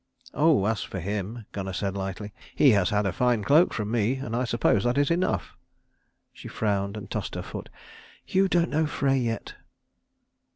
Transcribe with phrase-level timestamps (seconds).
[0.33, 4.15] "Oh, as for him," Gunnar said lightly, "he has had a fine cloak from me,
[4.15, 5.55] and I suppose that is enough."
[6.33, 7.69] She frowned, and tossed her foot.
[8.25, 9.53] "You don't know Frey yet."